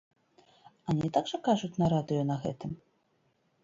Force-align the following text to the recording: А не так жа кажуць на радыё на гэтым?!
А 0.87 0.95
не 1.01 1.11
так 1.19 1.25
жа 1.33 1.43
кажуць 1.51 1.73
на 1.85 1.93
радыё 1.97 2.21
на 2.35 2.43
гэтым?! 2.47 2.71